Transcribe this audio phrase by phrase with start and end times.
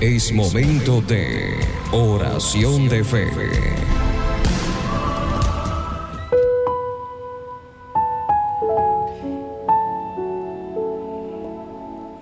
[0.00, 1.58] Es momento de
[1.90, 3.30] oración de fe.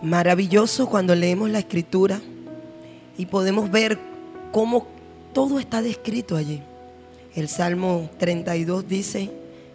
[0.02, 2.20] Maravilloso cuando leemos la escritura
[3.18, 3.98] y podemos ver
[4.52, 4.86] cómo
[5.32, 6.62] todo está descrito allí.
[7.34, 9.32] El Salmo 32 dice,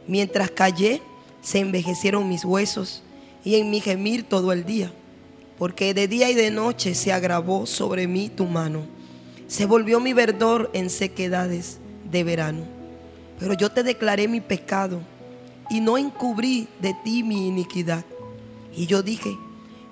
[0.08, 1.02] mientras callé,
[1.42, 3.04] se envejecieron mis huesos
[3.44, 4.90] y en mi gemir todo el día,
[5.60, 8.86] porque de día y de noche se agravó sobre mí tu mano.
[9.48, 12.64] Se volvió mi verdor en sequedades de verano.
[13.38, 15.02] Pero yo te declaré mi pecado
[15.70, 18.06] y no encubrí de ti mi iniquidad.
[18.74, 19.38] Y yo dije,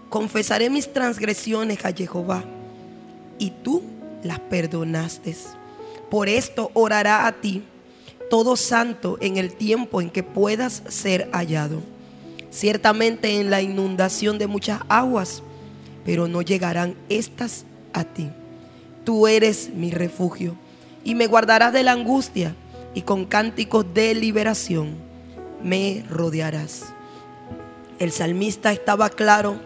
[0.09, 2.45] confesaré mis transgresiones a Jehová
[3.37, 3.83] y tú
[4.23, 5.35] las perdonaste.
[6.09, 7.61] Por esto orará a ti
[8.29, 11.81] todo santo en el tiempo en que puedas ser hallado.
[12.51, 15.43] Ciertamente en la inundación de muchas aguas,
[16.07, 18.29] pero no llegarán estas a ti.
[19.03, 20.55] Tú eres mi refugio
[21.03, 22.55] y me guardarás de la angustia
[22.93, 24.95] y con cánticos de liberación
[25.61, 26.93] me rodearás.
[27.99, 29.57] El salmista estaba claro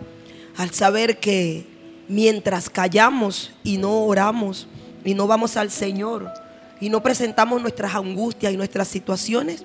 [0.58, 1.67] al saber que
[2.08, 4.67] mientras callamos y no oramos
[5.06, 6.28] y no vamos al Señor
[6.80, 9.64] y no presentamos nuestras angustias y nuestras situaciones,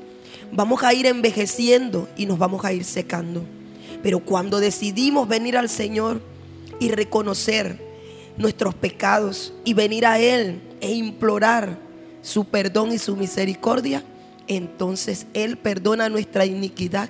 [0.53, 3.47] vamos a ir envejeciendo y nos vamos a ir secando.
[4.03, 6.36] Pero cuando decidimos venir al Señor
[6.79, 7.81] y reconocer
[8.37, 11.79] nuestros pecados y venir a Él e implorar
[12.23, 14.03] su perdón y su misericordia,
[14.49, 17.09] entonces Él perdona nuestra iniquidad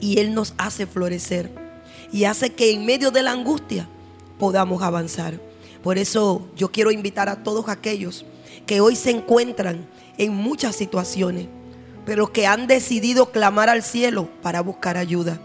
[0.00, 1.50] y Él nos hace florecer
[2.12, 3.88] y hace que en medio de la angustia
[4.38, 5.40] podamos avanzar.
[5.82, 8.24] Por eso yo quiero invitar a todos aquellos
[8.66, 9.86] que hoy se encuentran
[10.18, 11.46] en muchas situaciones,
[12.04, 15.40] pero que han decidido clamar al cielo para buscar ayuda.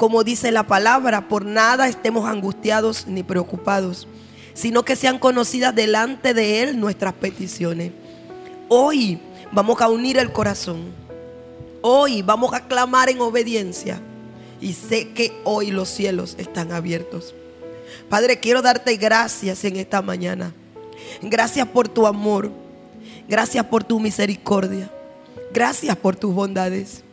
[0.00, 4.08] Como dice la palabra, por nada estemos angustiados ni preocupados,
[4.54, 7.92] sino que sean conocidas delante de Él nuestras peticiones.
[8.68, 9.20] Hoy
[9.52, 10.84] vamos a unir el corazón.
[11.82, 14.00] Hoy vamos a clamar en obediencia.
[14.58, 17.34] Y sé que hoy los cielos están abiertos.
[18.08, 20.54] Padre, quiero darte gracias en esta mañana.
[21.20, 22.50] Gracias por tu amor.
[23.28, 24.90] Gracias por tu misericordia.
[25.52, 27.04] Gracias por tus bondades.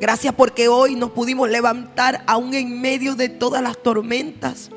[0.00, 4.70] Gracias porque hoy nos pudimos levantar aún en medio de todas las tormentas.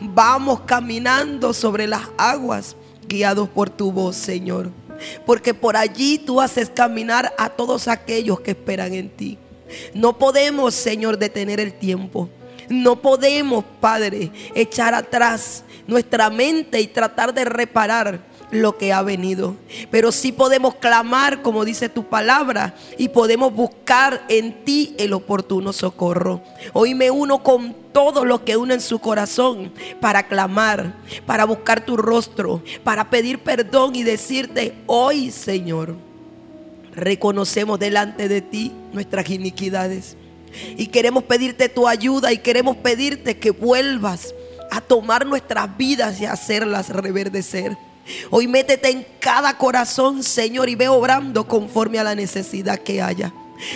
[0.00, 4.70] Vamos caminando sobre las aguas, guiados por tu voz, Señor.
[5.26, 9.38] Porque por allí tú haces caminar a todos aquellos que esperan en ti.
[9.94, 12.28] No podemos, Señor, detener el tiempo.
[12.68, 18.20] No podemos, Padre, echar atrás nuestra mente y tratar de reparar
[18.52, 19.56] lo que ha venido.
[19.90, 25.72] Pero sí podemos clamar, como dice tu palabra, y podemos buscar en ti el oportuno
[25.72, 26.42] socorro.
[26.72, 30.94] Hoy me uno con todos los que unen su corazón para clamar,
[31.26, 35.96] para buscar tu rostro, para pedir perdón y decirte, hoy Señor,
[36.94, 40.16] reconocemos delante de ti nuestras iniquidades.
[40.76, 44.34] Y queremos pedirte tu ayuda y queremos pedirte que vuelvas
[44.70, 47.76] a tomar nuestras vidas y hacerlas reverdecer.
[48.30, 53.32] Hoy métete en cada corazón, Señor, y ve obrando conforme a la necesidad que haya.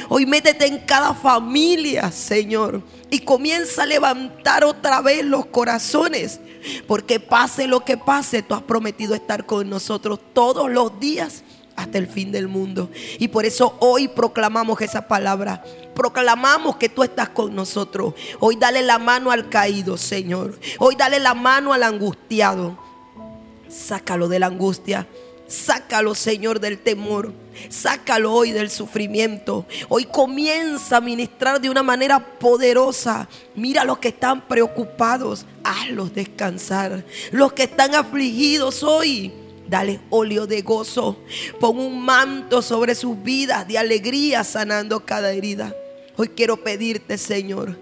[0.08, 6.40] Hoy métete en cada familia, Señor, y comienza a levantar otra vez los corazones.
[6.86, 11.44] Porque pase lo que pase, tú has prometido estar con nosotros todos los días
[11.76, 12.90] hasta el fin del mundo.
[13.18, 15.62] Y por eso hoy proclamamos esa palabra.
[15.94, 18.14] Proclamamos que tú estás con nosotros.
[18.40, 20.58] Hoy dale la mano al caído, Señor.
[20.78, 22.85] Hoy dale la mano al angustiado.
[23.68, 25.06] Sácalo de la angustia.
[25.48, 27.32] Sácalo, Señor, del temor.
[27.68, 29.64] Sácalo hoy del sufrimiento.
[29.88, 33.28] Hoy comienza a ministrar de una manera poderosa.
[33.54, 35.46] Mira los que están preocupados.
[35.62, 37.04] Hazlos descansar.
[37.30, 39.32] Los que están afligidos hoy
[39.68, 41.16] Dale óleo de gozo.
[41.58, 45.74] Pon un manto sobre sus vidas de alegría sanando cada herida.
[46.16, 47.76] Hoy quiero pedirte, Señor,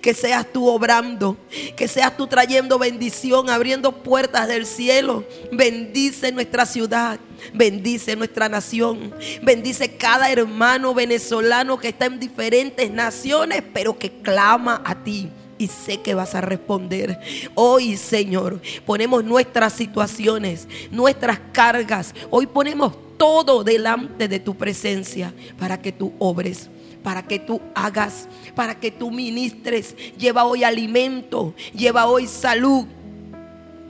[0.00, 1.36] que seas tú obrando,
[1.76, 5.24] que seas tú trayendo bendición, abriendo puertas del cielo.
[5.52, 7.18] Bendice nuestra ciudad,
[7.54, 14.82] bendice nuestra nación, bendice cada hermano venezolano que está en diferentes naciones, pero que clama
[14.84, 17.18] a ti y sé que vas a responder.
[17.54, 22.14] Hoy, Señor, ponemos nuestras situaciones, nuestras cargas.
[22.30, 26.68] Hoy ponemos todo delante de tu presencia para que tú obres
[27.02, 29.94] para que tú hagas, para que tú ministres.
[30.18, 32.86] Lleva hoy alimento, lleva hoy salud,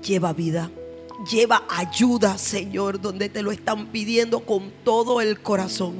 [0.02, 0.70] lleva vida.
[1.30, 5.94] Lleva ayuda, Señor, donde te lo están pidiendo con todo el corazón.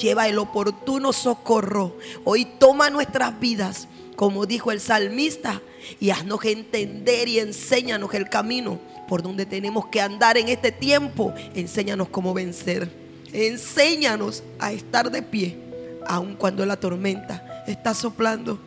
[0.00, 1.98] Lleva el oportuno socorro.
[2.24, 5.60] Hoy toma nuestras vidas como dijo el salmista,
[6.00, 8.78] y haznos entender y enséñanos el camino
[9.08, 11.34] por donde tenemos que andar en este tiempo.
[11.54, 12.90] Enséñanos cómo vencer.
[13.32, 15.58] Enséñanos a estar de pie,
[16.06, 18.58] aun cuando la tormenta está soplando.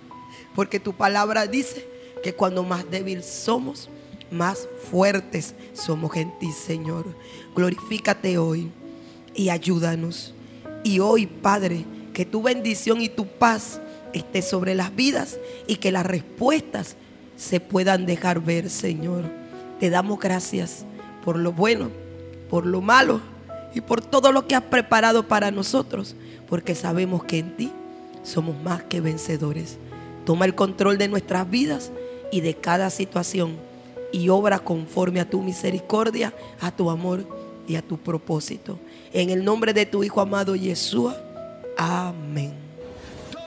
[0.56, 1.88] Porque tu palabra dice
[2.24, 3.90] que cuando más débil somos,
[4.32, 7.06] más fuertes somos en ti, Señor.
[7.56, 8.72] Glorifícate hoy
[9.36, 10.34] y ayúdanos.
[10.84, 13.80] Y hoy, Padre, que tu bendición y tu paz
[14.14, 15.38] esté sobre las vidas
[15.68, 16.96] y que las respuestas
[17.36, 19.26] se puedan dejar ver, Señor.
[19.80, 20.86] Te damos gracias
[21.24, 21.92] por lo bueno,
[22.50, 23.22] por lo malo
[23.78, 26.16] y por todo lo que has preparado para nosotros,
[26.50, 27.72] porque sabemos que en ti
[28.24, 29.78] somos más que vencedores.
[30.26, 31.92] Toma el control de nuestras vidas
[32.32, 33.56] y de cada situación
[34.12, 37.24] y obra conforme a tu misericordia, a tu amor
[37.68, 38.80] y a tu propósito.
[39.14, 41.16] En el nombre de tu Hijo amado Yeshua.
[41.78, 42.67] Amén.